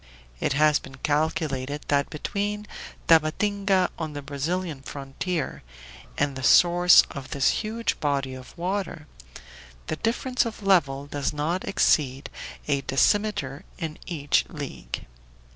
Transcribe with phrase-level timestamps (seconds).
[0.39, 2.65] It has been calculated that between
[3.07, 5.61] Tabatinga on the Brazilian frontier,
[6.17, 9.05] and the source of this huge body of water,
[9.85, 12.31] the difference of level does not exceed
[12.67, 15.05] a decimeter in each league.